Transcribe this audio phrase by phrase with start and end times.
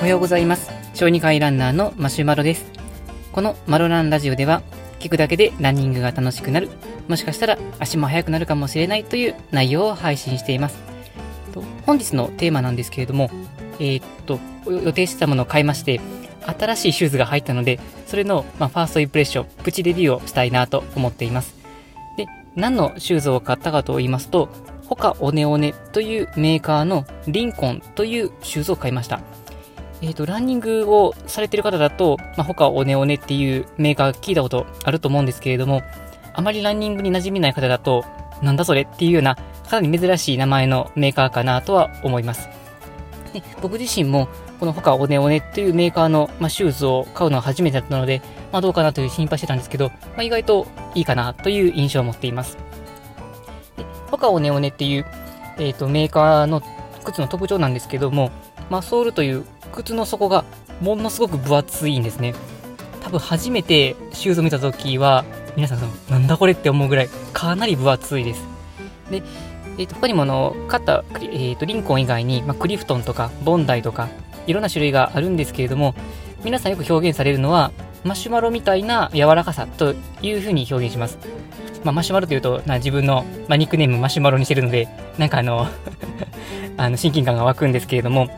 [0.00, 0.70] おはようございます。
[0.94, 2.64] 小児科医ランナーのマシュマロです。
[3.32, 4.62] このマロランラジオでは、
[4.98, 6.70] 聞くだけでランニングが楽しくなる、
[7.06, 10.78] もしかしたら足も速くなるかもしれないという内容を配信しています。
[11.52, 13.30] と本日のテーマなんですけれども、
[13.78, 14.40] えーっと、
[14.70, 16.00] 予定してたものを買いまして、
[16.46, 21.54] 新しいシューズが入ったので、それの、まあ、ファーストインプレッション、プチレビューをしたいなと思っています。
[22.16, 22.26] で、
[22.56, 24.48] 何のシューズを買ったかと言いますと、
[24.86, 29.20] ホカオネオネというメーカーのリンコンというシューズを買いました。
[30.02, 35.82] えっ、と、ランニングをされてる方だと、まあ、ホカオネオネっていうメーカー聞いたことあると思うんですけれども、
[36.32, 38.04] あまりランニングに馴染みない方だと、
[38.42, 39.36] なんだそれっていうような、
[39.68, 42.48] かなり珍しい名前のメーカーかなとは思います。
[43.32, 44.28] で僕自身も、
[44.58, 48.22] このホカオネオネっていうメーカーの、まあ、シューズを買うのは初めてだったので、
[48.52, 52.56] まあ、どうかなという心配してたんですけど、まあ、意外といいかなという印象を持っています。
[53.76, 55.06] でホカオネオネっていう、
[55.58, 56.62] えー、とメーカーの
[57.04, 58.30] 靴の特徴なんですけども、
[58.70, 60.44] まあ、ソールという靴の底が
[60.80, 62.34] ものすごく分厚いんですね。
[63.02, 65.24] 多分初めてシューズを見た時は、
[65.56, 65.78] 皆さん、
[66.10, 68.44] なんだこれって思うぐらいかなり分厚いです。
[69.10, 69.22] で、
[69.78, 74.08] えー、と他にもあの、買った、えー、とリンコン以外に、まあ、クリフトンとかボンダイとか、
[74.46, 75.94] いろんな種類があるんですけれども、
[76.44, 77.72] 皆さんよく表現されるのは、
[78.04, 81.18] マシュマロみたいな柔らかさというふうに表現します。
[81.84, 85.66] まあ、マシュマロというと、な自分の、まあ、ニックネームマシュマロにしてるので、なんかあの
[86.76, 88.28] あの親近感が湧くんですけれども、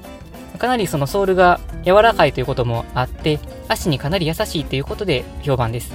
[0.63, 5.91] かなりそのソールが柔らかいということもあって、足にかなり優しいということで評判です。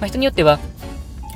[0.00, 0.58] まあ、人によっては、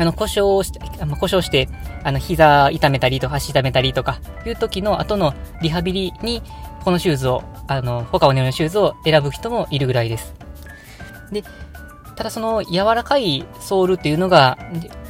[0.00, 1.68] あの、故障をして、あ故障して、
[2.02, 6.42] あの、膝痛めたりとか足痛めたりとかいう時の後のリハビリに、
[6.82, 10.34] このシューズを、あの、他をねのシューズを選ぶ人もいるぐらいです。
[11.30, 11.44] で、
[12.16, 14.58] ただその柔らかいソールっていうのが、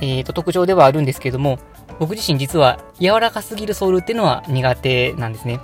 [0.02, 1.58] えー、と特徴ではあるんですけども、
[1.98, 5.58] 僕自身実は柔らかすぎるソールっていうのは苦手なんですね。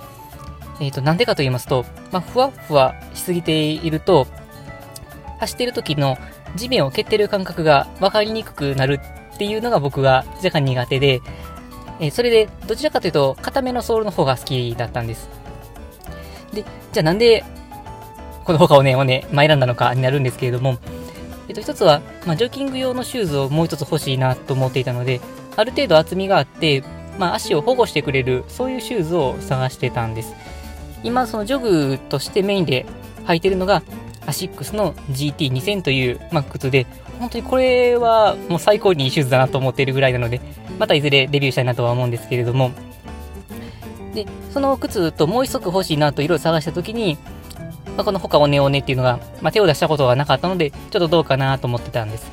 [0.79, 4.27] えっ、と、なんでかと言いますと、まあ、ふわふわしすぎていると、
[5.39, 6.17] 走っている時の
[6.55, 8.99] 地面を蹴ってる感覚が分かりにくくなる
[9.35, 11.21] っていうのが僕が若干苦手で、
[11.99, 15.29] えーそれでどちらかというと、固めのソールの方が好きだったんです。
[16.53, 16.63] で、
[16.93, 17.43] じゃあなんで、
[18.45, 20.77] この HOKA をね、をね、まあ、選んだのかになるんですけれども、
[21.49, 25.19] えっと、一つは、まあ、ジョギング用のシューズをもう一つ欲しいなと思っていたので、
[25.55, 26.83] ある程度厚みがあって、
[27.17, 30.33] まあ、足を保護してくれる、そういうシューズを探してたんです。
[31.03, 32.85] 今、そのジョグとしてメインで
[33.25, 33.83] 履いてるのが、
[34.25, 36.85] アシックスの GT2000 という、まあ、靴で、
[37.19, 40.41] 本当にこれはもう最高にいいシューズだなと思っているぐらいなので、
[40.77, 42.71] またいずれレビューしたいなとは思うんですけれども、
[44.13, 47.17] で、その靴ともう一足欲しいなといろいろ探したときに、
[47.97, 52.31] まあ、このホカオネオネっていうのが、まあ、手を出したことがなかったので、ちょっとどうかなと思ってたんです。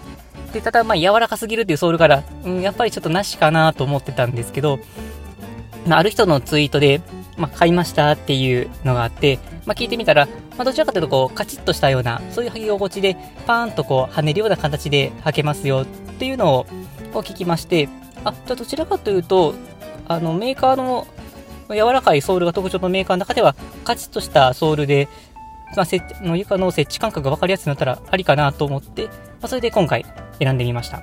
[0.52, 4.78] で、ただ、まあ、柔らかすぎるっていうソールから、うん、やっぱりちょっとなしかなと思ってたんですけど、
[5.86, 7.00] まあ、ある人のツイートで、
[7.36, 13.16] まあ、買いましたっていうのがあって、まあ、聞いてみたら、まあ、どちらかというと、こう、カチッとしたような、そういう履き心地で、
[13.46, 15.86] パーンとこう、跳ねるような形で履けますよっ
[16.18, 16.66] ていうのを、
[17.22, 17.88] 聞きまして、
[18.24, 19.54] あ、じゃあどちらかというと、
[20.08, 21.06] あの、メーカーの、
[21.68, 23.54] 柔らかいソールが特徴のメーカーの中では、
[23.84, 25.08] カチッとしたソールで、
[25.74, 29.10] まあ、せの床の設置感覚が分かりやすくなったらありかなと思って、ま
[29.42, 30.04] あ、それで今回
[30.38, 31.02] 選んでみました。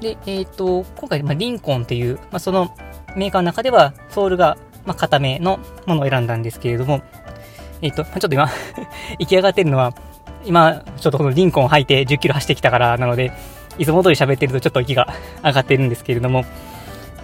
[0.00, 2.74] で、えっ、と、今回、まあ、リンコンっていう、まあ、その
[3.16, 7.02] メーカーの中ではソールが、まあ、固めのものを選んだんですけれども、
[7.82, 8.48] えっ、と、ちょっと今、
[9.18, 9.92] 行き上がってるのは、
[10.44, 13.32] 今、ちょっとこのリンコンを履いて10キロ走ってきたからなので、
[13.78, 15.08] いつも通り喋ってるとちょっと息が
[15.44, 16.44] 上がってるんですけれども、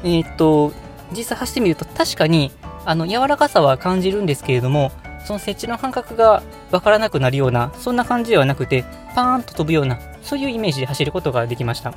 [0.05, 0.73] えっ、と、
[1.17, 2.53] 実際走ってみると確かに、
[2.85, 4.91] あの、柔らかさは感じるんですけれども、
[5.25, 8.85] その設置の感覚がわからなくなるような、そんな感じではなくて、
[9.15, 11.91] パーンと飛ぶような、そういうイメージで走ることができました。
[11.91, 11.97] ま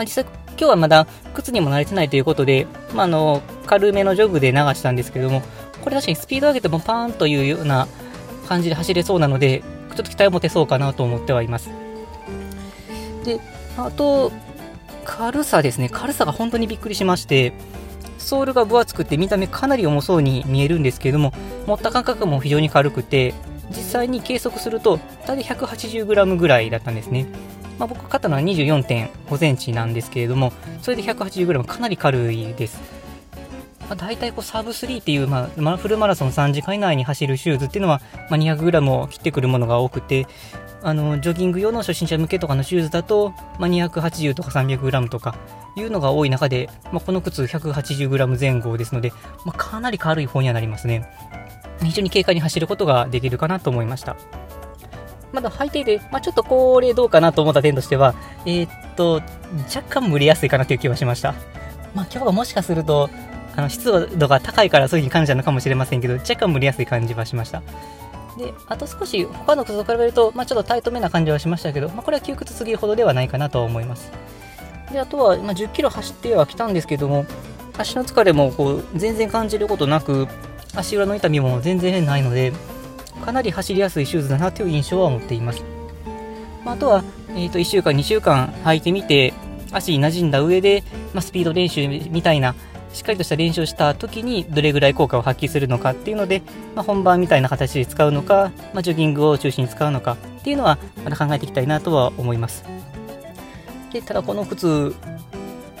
[0.00, 0.24] あ、実際、
[0.58, 5.42] 今日はまだ靴にも慣れてないということで、まあ、あの、軽めのジョグで流したんですけども、
[5.82, 7.88] これ確かにスピード上げてもパーンというような
[8.48, 11.70] 感じで走れそうなので、ちょっと期待を持てそうかなと思ってはいます。
[13.24, 13.40] で、
[13.76, 14.32] あと、
[15.04, 15.88] 軽さですね。
[15.88, 17.52] 軽さが本当にびっくりしまして、
[18.18, 21.32] ソールが分厚くて見た目かなり重そうに見えるんですけども、
[21.66, 23.34] 持った感覚も非常に軽くて、
[23.70, 27.26] 実際に計測すると、大体 180g ぐらいだったんですね。
[27.78, 30.52] まあ、僕買ったのは24.5センチなんですけれども、
[30.82, 33.01] それで 180g かなり軽いです。
[33.88, 38.00] まあ、大体こうサブ3っていう、まあまあ、フルマラソン3時間以内に走るシューズっていうのは、
[38.30, 40.26] まあ、200g を切ってくるものが多くて、
[40.82, 45.36] あのジョギング用の初心者向けとかのシューズだと、まあ、280とか 300g とか
[45.76, 49.12] いうのが多い中で、まあ、この靴 180g 前後ですので、
[49.44, 51.08] まあ、かなり軽い方にはなりますね。
[51.82, 54.16] 非常に軽快に走ることができるかなと思いました。
[55.32, 58.14] まだ履いていて、まあ、ちょっとこれどうかなと思った点としては、
[58.44, 59.22] えーっと、
[59.74, 61.34] 若干蒸れやすいかなという気はしました。
[61.94, 63.08] まあ、今日はもしかすると、
[63.56, 67.62] あの湿度が高いからそういう風に感じたのかもしれませんけど、若干蒸れやすい感じはしました。
[68.38, 74.10] で、あと少し他の靴と比べると、まあ、ちょっとタイトめな感じはしましたけど、まあ、これは窮屈すぎるほどではないかなと思います。
[74.92, 77.26] で、あとは、まあ、10キロ走ってはきたんですけども、
[77.76, 80.28] 足の疲れもこう全然感じることなく、
[80.74, 82.52] 足裏の痛みも全然ないので、
[83.24, 85.62] かなり走りやすいシューズだなという印象は持っています。
[86.64, 89.34] まあ、あとは、えー、と1週間、2週間履いてみて、
[89.72, 90.84] 足に馴染んだ上で、
[91.14, 92.54] まあ、スピード練習みたいな、
[92.92, 96.42] しっかりとした練習をした時にどれぐらい効果を発揮するのかっていうので、
[96.74, 102.64] まあ、本番みたいな形で使うのか、まあ、ジョギングを中心に使うのかっていうのはまた考えていきたいなとは思います。
[103.92, 104.94] でただこの靴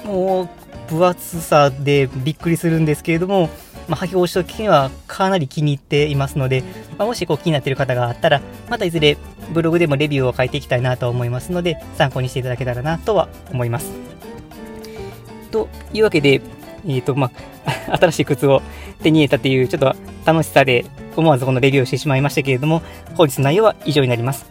[0.04, 0.48] もう
[0.90, 3.48] 分厚さでびっくりするんですけれども、
[3.88, 6.62] まあ、履き心地的にはかなり気に入っていますので、
[6.98, 9.16] まあ、もしこう気になっている方があったら、またいずれ
[9.52, 13.92] ブログでもレビューを書いていきたいなと思いますので、参考にしていただけたらなとは思います。
[15.50, 16.40] というわけで、
[16.86, 17.30] えっ、と、ま
[17.64, 18.62] あ、 新しい靴を
[19.02, 19.94] 手に入れたっていうちょっと
[20.24, 20.84] 楽しさで
[21.16, 22.82] 思わずこのレビューをしてしまいましたけれども、
[23.14, 24.46] 本日の内容は以上になります。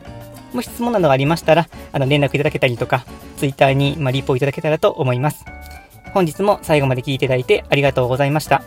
[0.53, 3.05] もし質問などがありましたら、あの連絡いただけたりとか、
[3.37, 5.45] Twitter にまリポいただけたらと思います。
[6.13, 8.63] 本日も最後まで聞いていただいてありがとうございました。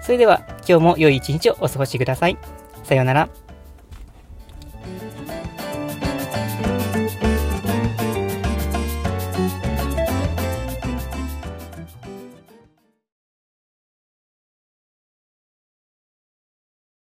[0.00, 2.38] それでは今日も良い一日をお過ごしください。
[2.84, 3.43] さようなら。